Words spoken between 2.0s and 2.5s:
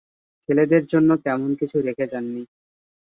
যাননি।